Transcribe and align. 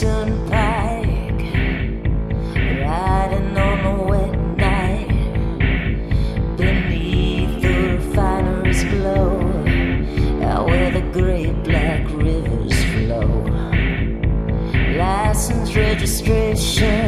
turnpike, 0.00 1.52
riding 2.80 3.56
on 3.58 3.78
a 3.84 4.04
wet 4.04 4.34
night 4.56 5.08
beneath 6.56 7.60
the 7.60 7.74
refinery's 7.96 8.84
glow, 8.84 9.38
out 10.42 10.64
where 10.66 10.90
the 10.90 11.02
great 11.12 11.52
black 11.62 12.08
rivers 12.08 12.84
flow. 12.92 13.44
License 14.96 15.76
registration, 15.76 17.01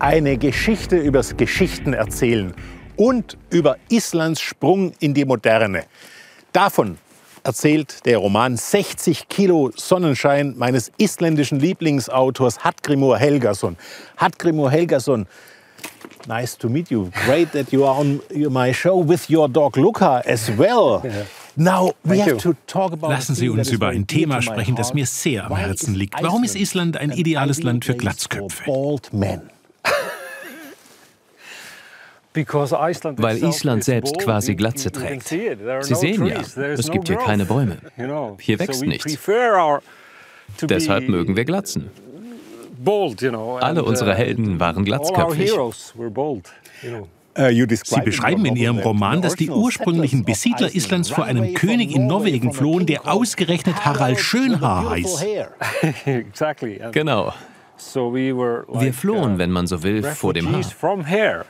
Eine 0.00 0.38
Geschichte 0.38 0.96
übers 0.96 1.36
Geschichtenerzählen 1.36 2.54
und 2.96 3.36
über 3.50 3.76
Islands 3.88 4.40
Sprung 4.40 4.92
in 5.00 5.12
die 5.12 5.24
Moderne. 5.24 5.84
Davon 6.52 6.98
erzählt 7.42 8.06
der 8.06 8.18
Roman 8.18 8.56
60 8.56 9.28
Kilo 9.28 9.72
Sonnenschein 9.74 10.54
meines 10.56 10.92
isländischen 10.98 11.58
Lieblingsautors 11.58 12.60
Hallgrímur 12.60 13.16
Helgason. 13.18 13.76
Hallgrímur 14.18 14.70
Helgason, 14.70 15.26
nice 16.28 16.56
to 16.56 16.68
meet 16.68 16.90
you. 16.90 17.10
Great 17.26 17.50
that 17.52 17.72
you 17.72 17.84
are 17.84 17.98
on 17.98 18.20
my 18.50 18.72
show 18.72 19.06
with 19.06 19.28
your 19.28 19.48
dog 19.48 19.76
Luca 19.76 20.22
as 20.26 20.48
well. 20.56 21.02
Now 21.56 21.92
we 22.04 22.22
have 22.22 22.36
to 22.36 22.54
talk 22.68 22.92
about 22.92 23.08
Lassen 23.08 23.34
Sie 23.34 23.48
uns 23.48 23.70
über 23.70 23.88
ein 23.88 24.06
Thema 24.06 24.42
sprechen, 24.42 24.76
das 24.76 24.94
mir 24.94 25.06
sehr 25.06 25.46
am 25.46 25.56
Herzen 25.56 25.96
liegt. 25.96 26.14
Warum 26.22 26.44
ist 26.44 26.54
Island 26.54 26.96
ein 26.96 27.10
ideales 27.10 27.64
Land 27.64 27.84
für 27.84 27.96
Glatzköpfe? 27.96 28.62
Weil 32.34 33.38
Island 33.42 33.84
selbst 33.84 34.18
quasi 34.18 34.54
Glatze 34.54 34.92
trägt. 34.92 35.28
Sie 35.28 35.94
sehen 35.94 36.26
ja, 36.26 36.40
es 36.40 36.90
gibt 36.90 37.08
hier 37.08 37.16
keine 37.16 37.44
Bäume. 37.46 37.78
Hier 38.40 38.58
wächst 38.58 38.84
nichts. 38.84 39.18
Deshalb 40.62 41.08
mögen 41.08 41.36
wir 41.36 41.44
Glatzen. 41.44 41.90
Alle 43.60 43.84
unsere 43.84 44.14
Helden 44.14 44.60
waren 44.60 44.84
glatzköpfig. 44.84 45.50
Sie 47.84 48.00
beschreiben 48.04 48.44
in 48.46 48.56
Ihrem 48.56 48.78
Roman, 48.78 49.22
dass 49.22 49.34
die 49.36 49.50
ursprünglichen 49.50 50.24
Besiedler 50.24 50.74
Islands 50.74 51.10
vor 51.10 51.24
einem 51.24 51.54
König 51.54 51.94
in 51.94 52.06
Norwegen 52.06 52.52
flohen, 52.52 52.86
der 52.86 53.06
ausgerechnet 53.08 53.84
Harald 53.84 54.18
Schönhaar 54.20 54.90
heißt. 54.90 55.24
Genau. 56.92 57.32
Wir 57.78 58.92
flohen, 58.92 59.38
wenn 59.38 59.50
man 59.50 59.66
so 59.66 59.82
will, 59.82 60.02
vor 60.02 60.34
dem 60.34 60.50
Haar. 60.50 61.44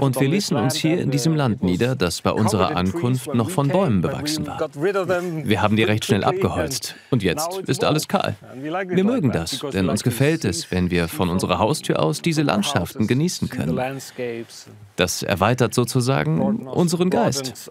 Und 0.00 0.20
wir 0.20 0.28
ließen 0.28 0.56
uns 0.56 0.76
hier 0.76 1.00
in 1.00 1.10
diesem 1.10 1.34
Land 1.34 1.62
nieder, 1.62 1.96
das 1.96 2.22
bei 2.22 2.30
unserer 2.30 2.76
Ankunft 2.76 3.34
noch 3.34 3.50
von 3.50 3.68
Bäumen 3.68 4.00
bewachsen 4.02 4.46
war. 4.46 4.68
Wir 4.74 5.62
haben 5.62 5.76
die 5.76 5.82
recht 5.82 6.04
schnell 6.04 6.24
abgeholzt. 6.24 6.94
Und 7.10 7.22
jetzt 7.22 7.58
ist 7.66 7.84
alles 7.84 8.08
kahl. 8.08 8.36
Wir 8.54 9.04
mögen 9.04 9.32
das, 9.32 9.60
denn 9.72 9.88
uns 9.88 10.02
gefällt 10.02 10.44
es, 10.44 10.70
wenn 10.70 10.90
wir 10.90 11.08
von 11.08 11.28
unserer 11.28 11.58
Haustür 11.58 12.00
aus 12.00 12.22
diese 12.22 12.42
Landschaften 12.42 13.06
genießen 13.06 13.48
können. 13.48 14.00
Das 14.96 15.22
erweitert 15.22 15.74
sozusagen 15.74 16.66
unseren 16.66 17.10
Geist. 17.10 17.70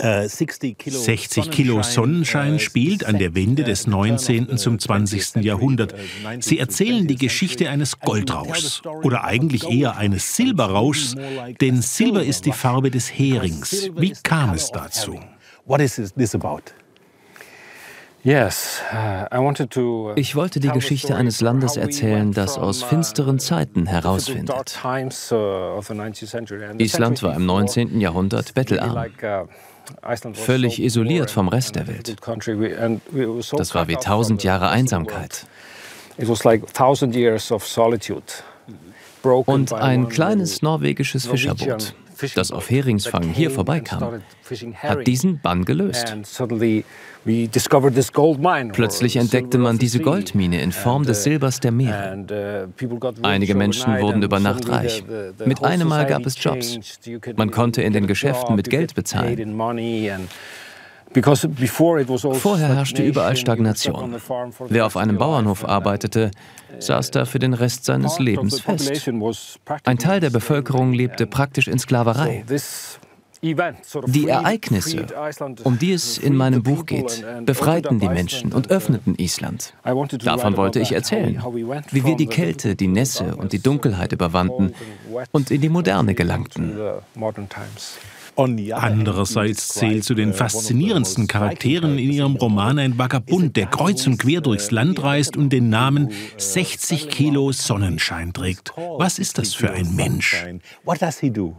60 0.00 1.50
Kilo 1.50 1.82
Sonnenschein 1.82 2.58
spielt 2.58 3.04
an 3.04 3.18
der 3.18 3.34
Wende 3.34 3.64
des 3.64 3.86
19. 3.86 4.56
zum 4.56 4.78
20. 4.78 5.36
Jahrhundert. 5.36 5.94
Sie 6.40 6.58
erzählen 6.58 7.06
die 7.06 7.16
Geschichte 7.16 7.68
eines 7.70 8.00
Goldrauschs 8.00 8.82
oder 9.02 9.24
eigentlich 9.24 9.68
eher 9.68 9.96
eines 9.96 10.36
Silberrauschs, 10.36 11.14
denn 11.60 11.82
Silber 11.82 12.24
ist 12.24 12.46
die 12.46 12.52
Farbe 12.52 12.90
des 12.90 13.08
Herings. 13.08 13.90
Wie 13.96 14.14
kam 14.22 14.54
es 14.54 14.70
dazu? 14.70 15.20
What 15.66 15.80
is 15.80 16.12
this 16.16 16.34
about? 16.34 16.62
Ich 20.16 20.36
wollte 20.36 20.60
die 20.60 20.68
Geschichte 20.68 21.16
eines 21.16 21.40
Landes 21.40 21.76
erzählen, 21.76 22.32
das 22.32 22.58
aus 22.58 22.82
finsteren 22.82 23.38
Zeiten 23.38 23.86
herausfindet. 23.86 24.78
Island 26.78 27.22
war 27.22 27.34
im 27.36 27.46
19. 27.46 28.00
Jahrhundert 28.00 28.54
bettelarm. 28.54 29.06
Völlig 30.34 30.82
isoliert 30.82 31.30
vom 31.30 31.48
Rest 31.48 31.76
der 31.76 31.86
Welt. 31.88 32.16
Das 33.56 33.74
war 33.74 33.88
wie 33.88 33.96
tausend 33.96 34.44
Jahre 34.44 34.68
Einsamkeit. 34.68 35.46
Und 39.22 39.72
ein 39.72 40.08
kleines 40.08 40.62
norwegisches 40.62 41.26
Fischerboot, 41.26 41.94
das 42.34 42.50
auf 42.50 42.70
Heringsfang 42.70 43.24
hier 43.24 43.50
vorbeikam, 43.50 44.22
hat 44.74 45.06
diesen 45.06 45.40
Bann 45.40 45.64
gelöst. 45.64 46.16
Plötzlich 48.72 49.16
entdeckte 49.16 49.58
man 49.58 49.78
diese 49.78 50.00
Goldmine 50.00 50.62
in 50.62 50.72
Form 50.72 51.04
des 51.04 51.22
Silbers 51.24 51.60
der 51.60 51.72
Meere. 51.72 52.68
Einige 53.22 53.54
Menschen 53.54 54.00
wurden 54.00 54.22
über 54.22 54.40
Nacht 54.40 54.68
reich. 54.68 55.04
Mit 55.44 55.62
einem 55.62 55.88
Mal 55.88 56.06
gab 56.06 56.24
es 56.26 56.42
Jobs. 56.42 56.78
Man 57.36 57.50
konnte 57.50 57.82
in 57.82 57.92
den 57.92 58.06
Geschäften 58.06 58.56
mit 58.56 58.70
Geld 58.70 58.94
bezahlen. 58.94 59.56
Vorher 61.12 62.68
herrschte 62.68 63.02
überall 63.02 63.36
Stagnation. 63.36 64.16
Wer 64.68 64.86
auf 64.86 64.96
einem 64.96 65.18
Bauernhof 65.18 65.64
arbeitete, 65.64 66.30
saß 66.78 67.10
da 67.10 67.24
für 67.24 67.38
den 67.38 67.54
Rest 67.54 67.84
seines 67.84 68.18
Lebens 68.18 68.60
fest. 68.60 69.10
Ein 69.84 69.98
Teil 69.98 70.20
der 70.20 70.30
Bevölkerung 70.30 70.92
lebte 70.92 71.26
praktisch 71.26 71.68
in 71.68 71.78
Sklaverei. 71.78 72.44
Die 73.42 74.28
Ereignisse, 74.28 75.06
um 75.64 75.78
die 75.78 75.92
es 75.92 76.18
in 76.18 76.36
meinem 76.36 76.62
Buch 76.62 76.84
geht, 76.84 77.24
befreiten 77.46 77.98
die 77.98 78.08
Menschen 78.08 78.52
und 78.52 78.70
öffneten 78.70 79.14
Island. 79.16 79.72
Davon 80.22 80.58
wollte 80.58 80.78
ich 80.78 80.92
erzählen, 80.92 81.42
wie 81.90 82.04
wir 82.04 82.16
die 82.16 82.26
Kälte, 82.26 82.76
die 82.76 82.86
Nässe 82.86 83.36
und 83.36 83.52
die 83.52 83.60
Dunkelheit 83.60 84.12
überwanden 84.12 84.74
und 85.32 85.50
in 85.50 85.62
die 85.62 85.70
Moderne 85.70 86.14
gelangten. 86.14 86.78
Andererseits 88.36 89.68
zählt 89.68 90.04
zu 90.04 90.14
den 90.14 90.32
faszinierendsten 90.32 91.26
Charakteren 91.26 91.98
in 91.98 92.12
ihrem 92.12 92.36
Roman 92.36 92.78
ein 92.78 92.98
Vagabund, 92.98 93.56
der 93.56 93.66
kreuz 93.66 94.06
und 94.06 94.18
quer 94.18 94.40
durchs 94.40 94.70
Land 94.70 95.02
reist 95.02 95.36
und 95.36 95.50
den 95.50 95.68
Namen 95.68 96.10
60 96.36 97.08
Kilo 97.08 97.52
Sonnenschein 97.52 98.32
trägt. 98.32 98.72
Was 98.76 99.18
ist 99.18 99.38
das 99.38 99.54
für 99.54 99.70
ein 99.70 99.94
Mensch? 99.94 100.44
What 100.84 101.02
does 101.02 101.18
he 101.18 101.30
do? 101.30 101.56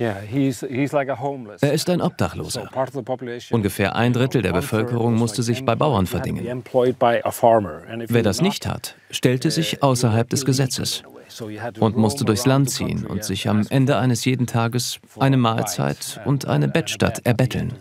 Er 0.00 1.72
ist 1.72 1.90
ein 1.90 2.00
Obdachloser. 2.00 2.70
Ungefähr 3.50 3.96
ein 3.96 4.12
Drittel 4.14 4.40
der 4.40 4.52
Bevölkerung 4.52 5.14
musste 5.14 5.42
sich 5.42 5.64
bei 5.64 5.74
Bauern 5.74 6.06
verdingen. 6.06 6.64
Wer 8.08 8.22
das 8.22 8.40
nicht 8.40 8.66
hat, 8.66 8.94
stellte 9.10 9.50
sich 9.50 9.82
außerhalb 9.82 10.28
des 10.30 10.46
Gesetzes 10.46 11.02
und 11.80 11.96
musste 11.98 12.24
durchs 12.24 12.46
Land 12.46 12.70
ziehen 12.70 13.04
und 13.06 13.24
sich 13.24 13.48
am 13.48 13.66
Ende 13.68 13.98
eines 13.98 14.24
jeden 14.24 14.46
Tages 14.46 15.00
eine 15.18 15.36
Mahlzeit 15.36 16.20
und 16.24 16.46
eine 16.46 16.68
Bettstatt 16.68 17.20
erbetteln. 17.26 17.74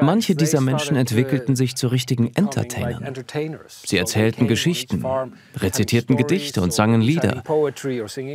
Manche 0.00 0.34
dieser 0.34 0.60
Menschen 0.60 0.96
entwickelten 0.96 1.56
sich 1.56 1.76
zu 1.76 1.88
richtigen 1.88 2.34
Entertainern. 2.34 3.14
Sie 3.68 3.96
erzählten 3.96 4.46
Geschichten, 4.46 5.04
rezitierten 5.56 6.16
Gedichte 6.16 6.60
und 6.60 6.72
sangen 6.72 7.00
Lieder. 7.00 7.42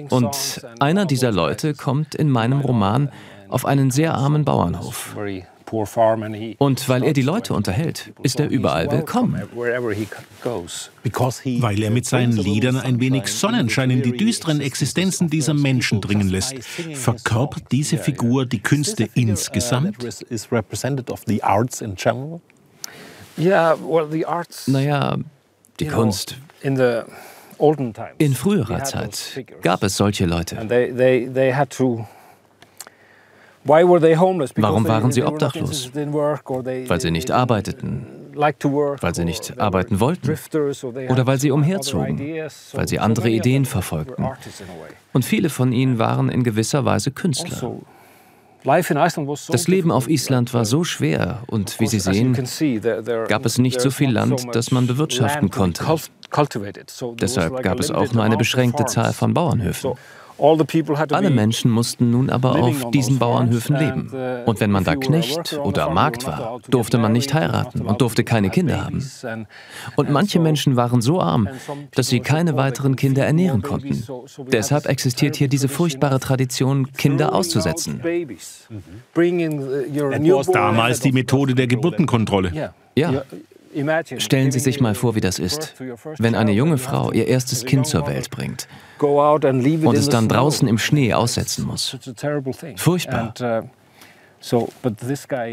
Und 0.10 0.66
einer 0.80 1.06
dieser 1.06 1.32
Leute 1.32 1.74
kommt 1.74 2.16
in 2.16 2.30
meinem 2.30 2.62
Roman 2.62 3.12
auf 3.50 3.66
einen 3.66 3.92
sehr 3.92 4.14
armen 4.14 4.46
Bauernhof. 4.46 5.16
Und 6.58 6.90
weil 6.90 7.04
er 7.04 7.14
die 7.14 7.22
Leute 7.22 7.54
unterhält, 7.54 8.14
ist 8.24 8.40
er 8.40 8.50
überall 8.50 8.92
willkommen. 8.92 9.42
Weil 11.62 11.84
er 11.84 11.90
mit 11.92 12.06
seinen 12.06 12.36
Liedern 12.38 12.78
ein 12.78 13.00
wenig 13.00 13.28
Sonnenschein 13.28 13.90
in 13.90 14.02
die 14.02 14.18
düsteren 14.18 14.60
Existenzen 14.62 15.30
dieser 15.30 15.54
Menschen 15.54 16.02
dringen 16.02 16.30
lässt. 16.30 16.56
Verkörpert 16.64 17.72
diese 17.72 17.98
Figur 17.98 18.46
die 18.46 18.60
Künste 18.60 19.08
insgesamt? 19.16 19.98
Naja, 24.68 25.18
die 25.80 25.88
Kunst. 25.88 26.38
In 28.18 28.34
früherer 28.36 28.84
Zeit 28.84 29.46
gab 29.62 29.84
es 29.84 29.96
solche 29.96 30.26
Leute. 30.26 30.58
Warum 33.64 34.88
waren 34.88 35.12
sie 35.12 35.24
obdachlos? 35.24 35.92
Weil 35.94 37.02
sie 37.02 37.12
nicht 37.12 37.32
arbeiteten, 37.32 38.06
weil 38.36 39.16
sie 39.16 39.26
nicht 39.26 39.60
arbeiten 39.60 40.00
wollten 40.00 40.38
oder 41.10 41.28
weil 41.28 41.40
sie 41.40 41.52
umherzogen, 41.52 42.20
weil 42.74 42.88
sie 42.88 43.00
andere 43.00 43.30
Ideen 43.30 43.66
verfolgten. 43.66 44.28
Und 45.14 45.26
viele 45.26 45.50
von 45.50 45.72
ihnen 45.72 46.00
waren 46.00 46.30
in 46.30 46.44
gewisser 46.44 46.86
Weise 46.86 47.12
Künstler. 47.12 47.78
Das 48.64 49.68
Leben 49.68 49.92
auf 49.92 50.08
Island 50.08 50.54
war 50.54 50.66
so 50.66 50.84
schwer 50.84 51.40
und 51.48 51.80
wie 51.80 51.88
Sie 51.88 52.00
sehen, 52.00 52.38
gab 53.28 53.46
es 53.46 53.58
nicht 53.58 53.82
so 53.82 53.90
viel 53.90 54.12
Land, 54.12 54.46
das 54.54 54.70
man 54.72 54.86
bewirtschaften 54.86 55.50
konnte. 55.50 55.84
Deshalb 57.20 57.64
gab 57.64 57.80
es 57.80 57.90
auch 57.90 58.14
nur 58.14 58.24
eine 58.24 58.38
beschränkte 58.38 58.86
Zahl 58.86 59.14
von 59.14 59.34
Bauernhöfen. 59.34 59.94
Alle 60.42 61.30
Menschen 61.30 61.72
mussten 61.72 62.12
nun 62.12 62.30
aber 62.30 62.56
auf 62.56 62.92
diesen 62.92 63.20
Bauernhöfen 63.20 63.76
leben. 63.76 64.12
Uh, 64.12 64.50
Und 64.50 64.60
wenn 64.60 64.72
man 64.72 64.84
da 64.84 64.96
Knecht 64.96 65.54
oder 65.58 65.90
Magd 65.90 66.26
war, 66.26 66.60
durfte 66.70 66.98
man 66.98 67.12
nicht 67.12 67.34
heiraten 67.34 67.82
und 67.82 68.02
durfte 68.02 68.24
keine 68.24 68.50
Kinder 68.50 68.84
haben. 68.84 69.06
Und 69.96 70.10
manche 70.10 70.40
Menschen 70.40 70.76
waren 70.76 71.02
so 71.02 71.22
arm, 71.22 71.48
dass 71.94 72.08
sie 72.08 72.20
keine 72.20 72.58
weiteren 72.58 72.96
Kinder 72.96 73.26
ernähren 73.26 73.62
konnten. 73.62 74.04
Deshalb 74.52 74.88
existiert 74.88 75.36
hier 75.36 75.48
diese 75.48 75.68
furchtbare 75.68 76.20
Tradition, 76.20 76.92
Kinder 76.94 77.34
auszusetzen. 77.36 78.02
Mhm. 78.04 78.84
Damals 80.54 81.00
die 81.00 81.12
Methode 81.12 81.56
der 81.56 81.68
Geburtenkontrolle. 81.68 82.74
Ja. 82.96 83.24
Stellen 84.18 84.52
Sie 84.52 84.60
sich 84.60 84.80
mal 84.80 84.96
vor, 84.96 85.16
wie 85.16 85.22
das 85.22 85.40
ist, 85.40 85.76
wenn 86.18 86.36
eine 86.36 86.52
junge 86.52 86.78
Frau 86.78 87.12
ihr 87.12 87.28
erstes 87.28 87.66
Kind 87.66 87.88
zur 87.88 88.08
Welt 88.08 88.30
bringt 88.30 88.68
und 89.00 89.96
es 89.96 90.10
dann 90.10 90.28
draußen 90.28 90.68
im 90.68 90.78
Schnee 90.78 91.14
aussetzen 91.14 91.66
muss. 91.66 91.98
Furchtbar. 92.76 93.34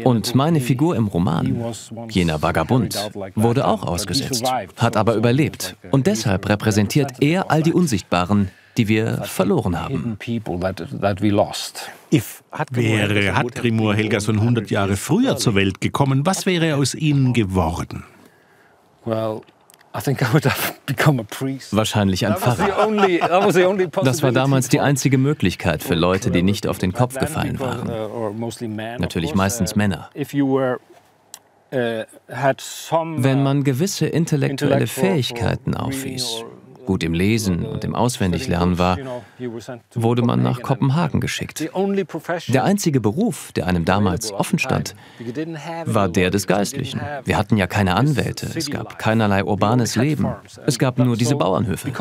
Und 0.03 0.33
meine 0.35 0.61
Figur 0.61 0.95
im 0.95 1.07
Roman, 1.07 1.73
jener 2.09 2.41
Vagabund, 2.41 2.97
wurde 3.35 3.67
auch 3.67 3.83
ausgesetzt, 3.83 4.43
hat 4.77 4.97
aber 4.97 5.13
überlebt. 5.13 5.75
Und 5.91 6.07
deshalb 6.07 6.49
repräsentiert 6.49 7.21
er 7.21 7.51
all 7.51 7.61
die 7.61 7.73
Unsichtbaren, 7.73 8.49
die 8.79 8.87
wir 8.87 9.23
verloren 9.25 9.77
haben. 9.77 10.17
Wäre 12.71 13.35
Hadgrimur 13.35 13.93
Helgason 13.93 14.39
100 14.39 14.71
Jahre 14.71 14.95
früher 14.95 15.35
zur 15.35 15.53
Welt 15.55 15.81
gekommen, 15.81 16.25
was 16.25 16.45
wäre 16.45 16.75
aus 16.77 16.95
ihm 16.95 17.33
geworden? 17.33 18.05
Wahrscheinlich 21.71 22.25
ein 22.25 22.35
Pfarrer. 22.37 22.87
Das 24.05 24.23
war 24.23 24.31
damals 24.31 24.69
die 24.69 24.79
einzige 24.79 25.17
Möglichkeit 25.17 25.83
für 25.83 25.95
Leute, 25.95 26.31
die 26.31 26.41
nicht 26.41 26.67
auf 26.67 26.77
den 26.77 26.93
Kopf 26.93 27.17
gefallen 27.19 27.59
waren. 27.59 27.89
Natürlich 28.99 29.35
meistens 29.35 29.75
Männer. 29.75 30.09
Wenn 31.71 33.43
man 33.43 33.63
gewisse 33.63 34.05
intellektuelle 34.07 34.87
Fähigkeiten 34.87 35.75
aufwies, 35.75 36.43
gut 36.89 37.03
im 37.03 37.13
Lesen 37.13 37.67
und 37.67 37.83
im 37.83 37.93
Auswendiglernen 37.93 38.79
war, 38.79 38.97
wurde 39.93 40.23
man 40.23 40.41
nach 40.41 40.63
Kopenhagen 40.63 41.21
geschickt. 41.21 41.69
Der 42.47 42.63
einzige 42.63 42.99
Beruf, 42.99 43.51
der 43.51 43.67
einem 43.67 43.85
damals 43.85 44.31
offen 44.31 44.57
stand, 44.57 44.95
war 45.85 46.09
der 46.09 46.31
des 46.31 46.47
Geistlichen. 46.47 46.99
Wir 47.25 47.37
hatten 47.37 47.57
ja 47.57 47.67
keine 47.67 47.95
Anwälte, 47.95 48.49
es 48.55 48.71
gab 48.71 48.97
keinerlei 48.97 49.43
urbanes 49.43 49.97
Leben, 49.97 50.33
es 50.65 50.79
gab 50.79 50.97
nur 50.97 51.15
diese 51.15 51.35
Bauernhöfe. 51.35 51.91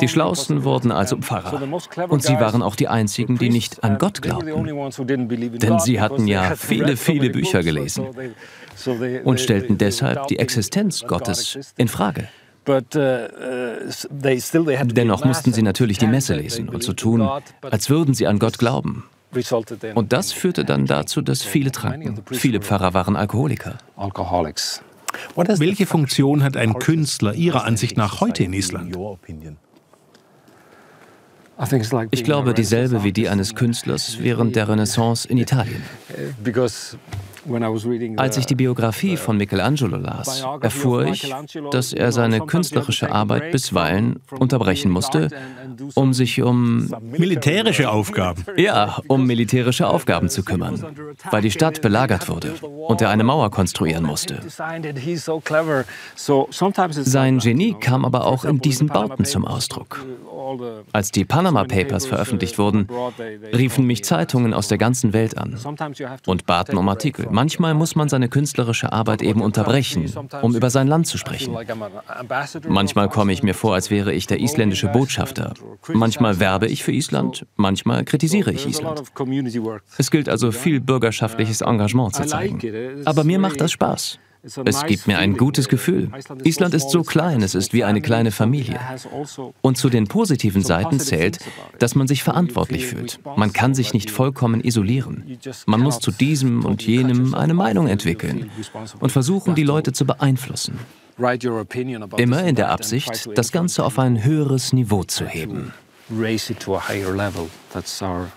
Die 0.00 0.08
Schlausten 0.08 0.62
wurden 0.62 0.92
also 0.92 1.16
Pfarrer. 1.16 1.60
Und 2.08 2.22
sie 2.22 2.34
waren 2.34 2.62
auch 2.62 2.76
die 2.76 2.86
einzigen, 2.86 3.38
die 3.38 3.50
nicht 3.50 3.82
an 3.82 3.98
Gott 3.98 4.22
glaubten. 4.22 5.58
Denn 5.58 5.80
sie 5.80 6.00
hatten 6.00 6.28
ja 6.28 6.54
viele, 6.54 6.96
viele 6.96 7.30
Bücher 7.30 7.64
gelesen 7.64 8.06
und 9.24 9.40
stellten 9.40 9.78
deshalb 9.78 10.28
die 10.28 10.38
Existenz 10.38 11.02
Gottes 11.02 11.74
in 11.76 11.88
Frage. 11.88 12.28
Uh, 12.68 12.72
uh, 12.72 12.92
Dennoch 14.84 15.24
mussten 15.24 15.52
sie 15.52 15.62
natürlich 15.62 15.98
die 15.98 16.06
Messe 16.06 16.34
lesen 16.34 16.68
und 16.68 16.82
so 16.82 16.92
tun, 16.92 17.28
als 17.62 17.90
würden 17.90 18.14
sie 18.14 18.26
an 18.26 18.38
Gott 18.38 18.58
glauben. 18.58 19.04
Und 19.94 20.12
das 20.12 20.32
führte 20.32 20.64
dann 20.64 20.86
dazu, 20.86 21.22
dass 21.22 21.42
viele 21.42 21.70
tranken. 21.70 22.22
Viele 22.32 22.60
Pfarrer 22.60 22.94
waren 22.94 23.16
Alkoholiker. 23.16 23.78
Welche 25.36 25.86
Funktion 25.86 26.42
hat 26.42 26.56
ein 26.56 26.74
Künstler 26.74 27.34
Ihrer 27.34 27.64
Ansicht 27.64 27.96
nach 27.96 28.20
heute 28.20 28.44
in 28.44 28.52
Island? 28.52 28.96
Ich 32.10 32.24
glaube, 32.24 32.54
dieselbe 32.54 33.04
wie 33.04 33.12
die 33.12 33.28
eines 33.28 33.54
Künstlers 33.54 34.18
während 34.20 34.56
der 34.56 34.68
Renaissance 34.68 35.28
in 35.28 35.36
Italien. 35.38 35.82
Als 38.16 38.36
ich 38.36 38.46
die 38.46 38.54
Biografie 38.54 39.16
von 39.16 39.36
Michelangelo 39.36 39.96
las, 39.96 40.44
erfuhr 40.60 41.06
ich, 41.06 41.32
dass 41.70 41.92
er 41.92 42.12
seine 42.12 42.40
künstlerische 42.40 43.12
Arbeit 43.12 43.52
bisweilen 43.52 44.20
unterbrechen 44.38 44.90
musste, 44.90 45.28
um 45.94 46.12
sich 46.12 46.42
um 46.42 46.94
militärische 47.02 47.90
Aufgaben. 47.90 48.44
Ja, 48.56 48.98
um 49.08 49.26
militärische 49.26 49.86
Aufgaben 49.86 50.28
zu 50.28 50.42
kümmern, 50.42 50.84
weil 51.30 51.40
die 51.40 51.50
Stadt 51.50 51.80
belagert 51.80 52.28
wurde 52.28 52.52
und 52.60 53.00
er 53.00 53.08
eine 53.08 53.24
Mauer 53.24 53.50
konstruieren 53.50 54.04
musste. 54.04 54.40
Sein 54.46 54.82
Genie 57.38 57.76
kam 57.80 58.04
aber 58.04 58.26
auch 58.26 58.44
in 58.44 58.58
diesen 58.58 58.88
Bauten 58.88 59.24
zum 59.24 59.46
Ausdruck. 59.46 60.04
Als 60.92 61.10
die 61.10 61.24
Panama 61.24 61.64
Papers 61.64 62.06
veröffentlicht 62.06 62.58
wurden, 62.58 62.88
riefen 63.54 63.86
mich 63.86 64.04
Zeitungen 64.04 64.54
aus 64.54 64.68
der 64.68 64.78
ganzen 64.78 65.12
Welt 65.12 65.36
an 65.38 65.58
und 66.26 66.46
baten 66.46 66.76
um 66.76 66.88
Artikel. 66.88 67.28
Manchmal 67.30 67.74
muss 67.74 67.96
man 67.96 68.08
seine 68.08 68.28
künstlerische 68.28 68.92
Arbeit 68.92 69.22
eben 69.22 69.42
unterbrechen, 69.42 70.12
um 70.42 70.54
über 70.54 70.70
sein 70.70 70.86
Land 70.86 71.06
zu 71.06 71.18
sprechen. 71.18 71.56
Manchmal 72.68 73.08
komme 73.08 73.32
ich 73.32 73.42
mir 73.42 73.54
vor, 73.54 73.74
als 73.74 73.90
wäre 73.90 74.12
ich 74.12 74.26
der 74.26 74.40
isländische 74.40 74.88
Botschafter. 74.88 75.54
Manchmal 75.92 76.40
werbe 76.40 76.66
ich 76.66 76.82
für 76.82 76.92
Island, 76.92 77.46
manchmal 77.56 78.04
kritisiere 78.04 78.52
ich 78.52 78.66
Island. 78.66 79.02
Es 79.98 80.10
gilt 80.10 80.28
also 80.28 80.52
viel 80.52 80.80
bürgerschaftliches 80.80 81.60
Engagement 81.60 82.14
zu 82.14 82.24
zeigen. 82.24 82.60
Aber 83.04 83.24
mir 83.24 83.38
macht 83.38 83.60
das 83.60 83.72
Spaß. 83.72 84.18
Es 84.42 84.86
gibt 84.86 85.06
mir 85.06 85.18
ein 85.18 85.36
gutes 85.36 85.68
Gefühl. 85.68 86.10
Island 86.44 86.74
ist 86.74 86.90
so 86.90 87.02
klein, 87.02 87.42
es 87.42 87.54
ist 87.54 87.72
wie 87.72 87.84
eine 87.84 88.00
kleine 88.00 88.30
Familie. 88.30 88.80
Und 89.60 89.76
zu 89.76 89.90
den 89.90 90.06
positiven 90.06 90.62
Seiten 90.62 90.98
zählt, 90.98 91.38
dass 91.78 91.94
man 91.94 92.08
sich 92.08 92.22
verantwortlich 92.22 92.86
fühlt. 92.86 93.20
Man 93.36 93.52
kann 93.52 93.74
sich 93.74 93.92
nicht 93.92 94.10
vollkommen 94.10 94.62
isolieren. 94.62 95.38
Man 95.66 95.80
muss 95.80 96.00
zu 96.00 96.10
diesem 96.10 96.64
und 96.64 96.82
jenem 96.86 97.34
eine 97.34 97.54
Meinung 97.54 97.86
entwickeln 97.86 98.50
und 99.00 99.12
versuchen, 99.12 99.54
die 99.54 99.64
Leute 99.64 99.92
zu 99.92 100.06
beeinflussen. 100.06 100.78
Immer 102.16 102.44
in 102.44 102.54
der 102.54 102.70
Absicht, 102.70 103.28
das 103.34 103.52
Ganze 103.52 103.84
auf 103.84 103.98
ein 103.98 104.24
höheres 104.24 104.72
Niveau 104.72 105.04
zu 105.04 105.26
heben. 105.26 105.72
Raise 106.10 106.50
it 106.52 106.60
to 106.60 106.76
a 106.76 106.88
higher 106.88 107.14
level. 107.14 107.48
That's 107.72 108.02
our 108.02 108.32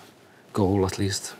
goal 0.52 0.84
at 0.84 0.98
least. 0.98 1.34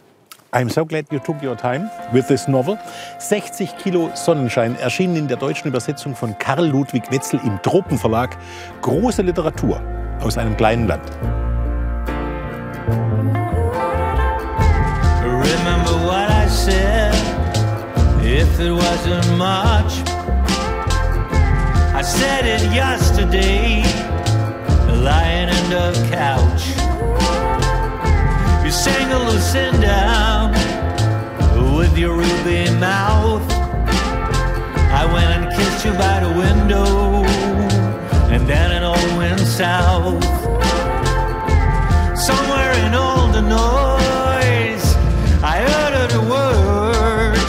I'm 0.54 0.70
so 0.70 0.84
glad 0.84 1.06
you 1.10 1.18
took 1.18 1.42
your 1.42 1.56
time 1.56 1.90
with 2.12 2.28
this 2.28 2.46
novel. 2.46 2.78
60 3.18 3.76
Kilo 3.76 4.12
Sonnenschein 4.14 4.76
erschienen 4.76 5.16
in 5.16 5.26
der 5.26 5.36
deutschen 5.36 5.66
Übersetzung 5.66 6.14
von 6.14 6.38
Karl 6.38 6.68
Ludwig 6.68 7.10
Wetzel 7.10 7.40
im 7.44 7.60
Tropenverlag. 7.60 8.36
Große 8.80 9.22
Literatur 9.22 9.82
aus 10.20 10.38
einem 10.38 10.56
kleinen 10.56 10.86
Land. 10.86 11.02
Remember 15.24 16.06
what 16.06 16.30
I 16.30 16.46
said, 16.46 17.14
if 18.22 18.60
it 18.60 18.70
wasn't 18.70 19.36
much. 19.36 20.04
I 21.96 22.02
said 22.02 22.46
it 22.46 22.62
yesterday, 22.72 23.82
lying 25.02 25.48
in 25.48 25.70
the 25.70 25.92
couch. 26.14 26.73
sang 28.74 29.12
a 29.12 29.18
Lucinda 29.30 30.50
with 31.78 31.96
your 31.96 32.16
ruby 32.16 32.68
mouth. 32.80 33.46
I 35.00 35.04
went 35.14 35.30
and 35.36 35.46
kissed 35.56 35.84
you 35.84 35.92
by 35.92 36.18
the 36.24 36.32
window, 36.44 37.22
and 38.34 38.48
then 38.48 38.72
it 38.72 38.82
all 38.82 39.08
went 39.16 39.38
south. 39.38 40.24
Somewhere 42.18 42.72
in 42.84 42.94
all 42.94 43.28
the 43.28 43.42
noise, 43.42 44.86
I 45.54 45.56
uttered 45.82 46.12
a 46.20 46.24
word. 46.34 47.48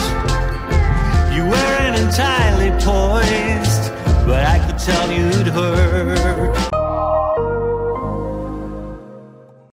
You 1.35 1.43
weren't 1.53 1.97
entirely 2.05 2.69
poised, 2.85 3.83
but 4.27 4.45
I 4.45 4.57
could 4.65 4.77
tell 4.77 5.11
you'd 5.11 5.47
heard. 5.47 6.04